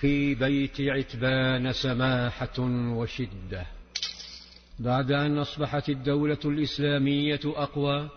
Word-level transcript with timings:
في 0.00 0.34
بيت 0.34 0.80
عتبان 0.80 1.72
سماحة 1.72 2.60
وشدة. 2.98 3.66
بعد 4.78 5.12
أن 5.12 5.38
أصبحت 5.38 5.88
الدولة 5.88 6.38
الإسلامية 6.44 7.40
أقوى 7.44 8.10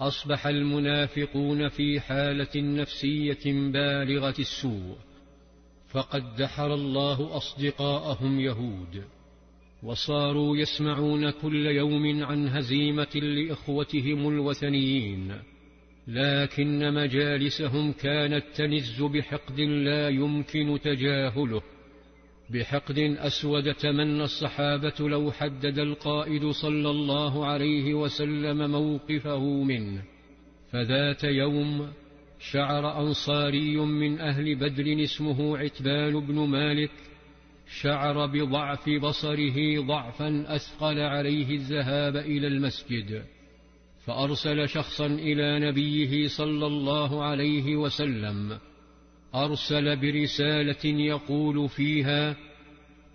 أصبح 0.00 0.46
المنافقون 0.46 1.68
في 1.68 2.00
حالة 2.00 2.50
نفسية 2.56 3.70
بالغة 3.72 4.34
السوء 4.38 4.96
فقد 5.88 6.36
دحر 6.36 6.74
الله 6.74 7.36
أصدقاءهم 7.36 8.40
يهود 8.40 9.04
وصاروا 9.82 10.56
يسمعون 10.56 11.30
كل 11.30 11.66
يوم 11.66 12.24
عن 12.24 12.48
هزيمة 12.48 13.14
لإخوتهم 13.14 14.28
الوثنيين. 14.28 15.34
لكن 16.08 16.94
مجالسهم 16.94 17.92
كانت 17.92 18.44
تنز 18.54 19.02
بحقد 19.02 19.60
لا 19.60 20.08
يمكن 20.08 20.78
تجاهله. 20.82 21.62
بحقد 22.50 22.98
أسود 22.98 23.74
تمنى 23.74 24.22
الصحابة 24.22 25.08
لو 25.08 25.32
حدد 25.32 25.78
القائد 25.78 26.50
صلى 26.50 26.90
الله 26.90 27.46
عليه 27.46 27.94
وسلم 27.94 28.70
موقفه 28.70 29.62
منه. 29.62 30.02
فذات 30.72 31.24
يوم 31.24 31.92
شعر 32.38 33.00
أنصاري 33.00 33.76
من 33.76 34.20
أهل 34.20 34.54
بدر 34.54 35.02
اسمه 35.02 35.58
عتبان 35.58 36.26
بن 36.26 36.34
مالك 36.34 36.90
شعر 37.80 38.26
بضعف 38.26 38.88
بصره 38.88 39.80
ضعفا 39.80 40.44
أثقل 40.56 41.00
عليه 41.00 41.50
الذهاب 41.50 42.16
إلى 42.16 42.46
المسجد. 42.46 43.33
فأرسل 44.06 44.68
شخصا 44.68 45.06
إلى 45.06 45.68
نبيه 45.68 46.28
صلى 46.28 46.66
الله 46.66 47.24
عليه 47.24 47.76
وسلم 47.76 48.58
أرسل 49.34 49.96
برسالة 49.96 50.84
يقول 50.84 51.68
فيها 51.68 52.36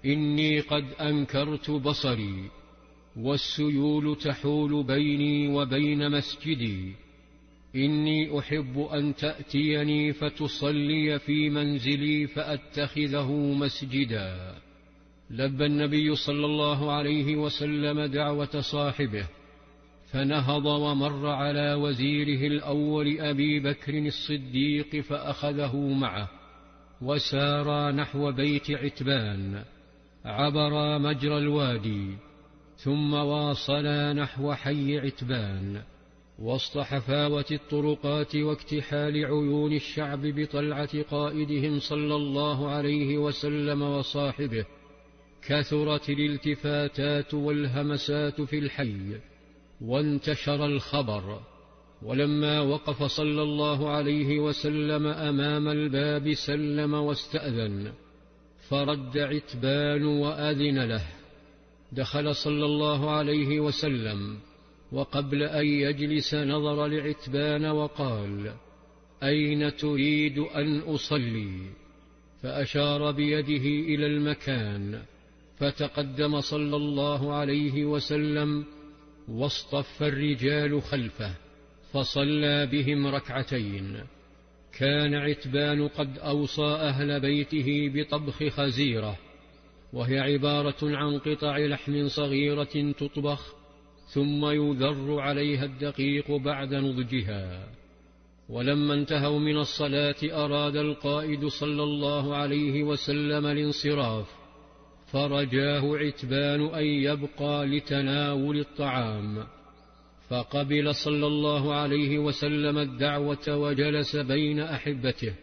إني 0.05 0.59
قد 0.59 0.85
أنكرت 1.01 1.71
بصري 1.71 2.49
والسيول 3.17 4.15
تحول 4.15 4.83
بيني 4.83 5.47
وبين 5.47 6.11
مسجدي 6.11 6.93
إني 7.75 8.39
أحب 8.39 8.79
أن 8.79 9.15
تأتيني 9.15 10.13
فتصلي 10.13 11.19
في 11.19 11.49
منزلي 11.49 12.27
فأتخذه 12.27 13.31
مسجدا. 13.31 14.55
لبى 15.29 15.65
النبي 15.65 16.15
صلى 16.15 16.45
الله 16.45 16.91
عليه 16.91 17.35
وسلم 17.35 18.05
دعوة 18.05 18.59
صاحبه 18.59 19.27
فنهض 20.11 20.65
ومر 20.65 21.27
على 21.27 21.73
وزيره 21.73 22.47
الأول 22.47 23.19
أبي 23.19 23.59
بكر 23.59 23.97
الصديق 23.97 25.01
فأخذه 25.01 25.77
معه 25.77 26.29
وسارا 27.01 27.91
نحو 27.91 28.31
بيت 28.31 28.71
عتبان 28.71 29.63
عبرا 30.25 30.97
مجرى 30.97 31.37
الوادي 31.37 32.17
ثم 32.77 33.13
واصلا 33.13 34.13
نحو 34.13 34.53
حي 34.53 34.99
عتبان 34.99 35.81
وسط 36.39 36.77
حفاوة 36.77 37.45
الطرقات 37.51 38.35
واكتحال 38.35 39.25
عيون 39.25 39.73
الشعب 39.73 40.21
بطلعة 40.25 41.01
قائدهم 41.01 41.79
صلى 41.79 42.15
الله 42.15 42.69
عليه 42.69 43.17
وسلم 43.17 43.81
وصاحبه 43.81 44.65
كثرت 45.41 46.09
الالتفاتات 46.09 47.33
والهمسات 47.33 48.41
في 48.41 48.59
الحي. 48.59 49.19
وانتشر 49.81 50.65
الخبر. 50.65 51.39
ولما 52.01 52.59
وقف 52.59 53.03
صلى 53.03 53.43
الله 53.43 53.89
عليه 53.89 54.39
وسلم 54.39 55.07
أمام 55.07 55.67
الباب 55.67 56.33
سلم 56.33 56.93
واستأذن. 56.93 57.91
فرد 58.69 59.17
عتبان 59.17 60.03
وأذن 60.03 60.79
له. 60.79 61.03
دخل 61.91 62.35
صلى 62.35 62.65
الله 62.65 63.11
عليه 63.11 63.59
وسلم. 63.59 64.37
وقبل 64.91 65.43
أن 65.43 65.65
يجلس 65.65 66.35
نظر 66.35 66.87
لعتبان 66.87 67.65
وقال 67.65 68.53
أين 69.23 69.75
تريد 69.75 70.39
أن 70.39 70.79
أصلي؟ 70.79 71.51
فأشار 72.43 73.11
بيده 73.11 73.65
إلى 73.65 74.05
المكان. 74.05 75.01
فتقدم 75.57 76.41
صلى 76.41 76.75
الله 76.75 77.33
عليه 77.33 77.85
وسلم 77.85 78.78
واصطف 79.29 80.03
الرجال 80.03 80.81
خلفه 80.81 81.35
فصلى 81.93 82.65
بهم 82.65 83.07
ركعتين. 83.07 84.03
كان 84.77 85.15
عتبان 85.15 85.87
قد 85.87 86.17
أوصى 86.17 86.65
أهل 86.65 87.19
بيته 87.19 87.91
بطبخ 87.93 88.47
خزيرة 88.47 89.17
وهي 89.93 90.19
عبارة 90.19 90.77
عن 90.81 91.19
قطع 91.19 91.57
لحم 91.57 92.07
صغيرة 92.07 92.91
تطبخ 92.91 93.55
ثم 94.13 94.45
يذر 94.45 95.19
عليها 95.19 95.65
الدقيق 95.65 96.31
بعد 96.31 96.73
نضجها. 96.73 97.69
ولما 98.49 98.93
انتهوا 98.93 99.39
من 99.39 99.57
الصلاة 99.57 100.15
أراد 100.23 100.75
القائد 100.75 101.45
صلى 101.45 101.83
الله 101.83 102.35
عليه 102.35 102.83
وسلم 102.83 103.45
الانصراف 103.45 104.38
فرجاه 105.11 105.97
عتبان 105.97 106.65
أن 106.65 106.85
يبقى 106.85 107.67
لتناول 107.67 108.59
الطعام. 108.59 109.43
فقبل 110.29 110.95
صلى 110.95 111.27
الله 111.27 111.73
عليه 111.73 112.19
وسلم 112.19 112.77
الدعوة 112.77 113.55
وجلس 113.55 114.15
بين 114.15 114.59
أحبته 114.59 115.33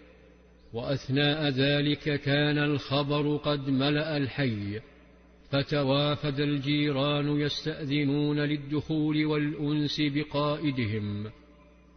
وأثناء 0.72 1.48
ذلك 1.48 2.20
كان 2.20 2.58
الخبر 2.58 3.36
قد 3.36 3.70
ملأ 3.70 4.16
الحي. 4.16 4.80
فتوافد 5.50 6.40
الجيران 6.40 7.40
يستأذنون 7.40 8.40
للدخول 8.40 9.26
والأنس 9.26 10.00
بقائدهم 10.00 11.30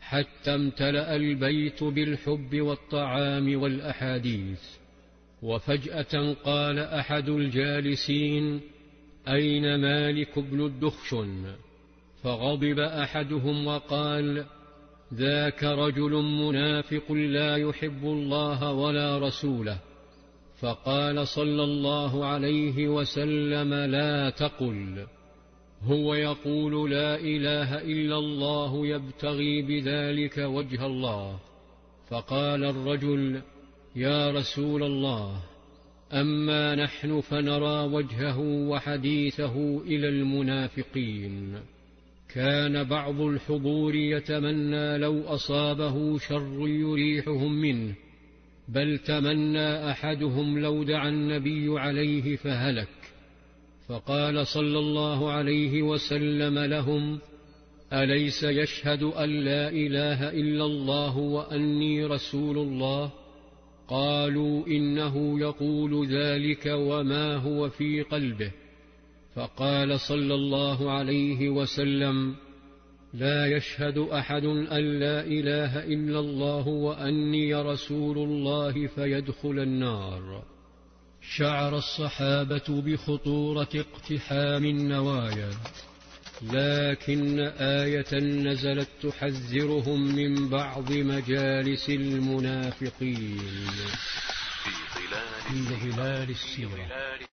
حتى 0.01 0.55
امتلأ 0.55 1.15
البيت 1.15 1.83
بالحب 1.83 2.61
والطعام 2.61 3.61
والأحاديث. 3.61 4.61
وفجأة 5.43 6.33
قال 6.45 6.79
أحد 6.79 7.29
الجالسين 7.29 8.61
أين 9.27 9.75
مالك 9.75 10.39
بن 10.39 10.65
الدخشن؟ 10.65 11.43
فغضب 12.23 12.79
أحدهم 12.79 13.67
وقال 13.67 14.45
ذاك 15.13 15.63
رجل 15.63 16.11
منافق 16.11 17.11
لا 17.11 17.55
يحب 17.55 18.03
الله 18.03 18.73
ولا 18.73 19.17
رسوله. 19.17 19.79
فقال 20.59 21.27
صلى 21.27 21.63
الله 21.63 22.25
عليه 22.25 22.87
وسلم 22.87 23.73
لا 23.73 24.29
تقل. 24.29 25.05
هو 25.83 26.13
يقول 26.13 26.91
لا 26.91 27.15
إله 27.15 27.81
إلا 27.81 28.17
الله 28.17 28.87
يبتغي 28.87 29.61
بذلك 29.61 30.37
وجه 30.37 30.85
الله. 30.85 31.39
فقال 32.09 32.63
الرجل 32.63 33.41
يا 33.99 34.31
رسول 34.31 34.83
الله 34.83 35.41
أما 36.13 36.75
نحن 36.75 37.21
فنرى 37.21 37.93
وجهه 37.93 38.39
وحديثه 38.39 39.81
إلى 39.81 40.09
المنافقين. 40.09 41.59
كان 42.33 42.83
بعض 42.83 43.21
الحضور 43.21 43.95
يتمنى 43.95 44.97
لو 44.97 45.23
أصابه 45.23 46.17
شر 46.17 46.67
يريحهم 46.67 47.61
منه 47.61 47.95
بل 48.67 48.97
تمنى 48.97 49.91
أحدهم 49.91 50.59
لو 50.59 50.83
دعا 50.83 51.09
النبي 51.09 51.79
عليه 51.79 52.35
فهلك. 52.35 52.95
فقال 53.87 54.47
صلى 54.47 54.79
الله 54.79 55.31
عليه 55.31 55.81
وسلم 55.81 56.59
لهم 56.59 57.19
أليس 57.93 58.43
يشهد 58.43 59.03
أن 59.03 59.29
لا 59.29 59.69
إله 59.69 60.29
إلا 60.29 60.65
الله 60.65 61.17
وأني 61.17 62.05
رسول 62.05 62.57
الله؟ 62.57 63.11
قالوا 63.89 64.67
إنه 64.67 65.39
يقول 65.39 66.07
ذلك 66.07 66.65
وما 66.65 67.35
هو 67.35 67.69
في 67.69 68.01
قلبه. 68.01 68.51
فقال 69.35 69.99
صلى 69.99 70.35
الله 70.35 70.91
عليه 70.91 71.49
وسلم 71.49 72.35
لا 73.13 73.45
يشهد 73.45 73.97
أحد 73.97 74.45
أن 74.45 74.99
لا 74.99 75.25
إله 75.25 75.83
إلا 75.85 76.19
الله 76.19 76.67
وأني 76.67 77.55
رسول 77.55 78.17
الله 78.17 78.87
فيدخل 78.87 79.59
النار. 79.59 80.43
شعر 81.37 81.77
الصحابة 81.77 82.81
بخطورة 82.81 83.69
اقتحام 83.75 84.65
النوايا. 84.65 85.49
لكن 86.41 87.39
آية 87.59 88.13
نزلت 88.19 88.89
تحذرهم 89.03 90.15
من 90.15 90.49
بعض 90.49 90.91
مجالس 90.91 91.89
المنافقين. 91.89 93.39
في 95.47 95.89
ظلال 95.91 96.29
السيرة. 96.29 97.19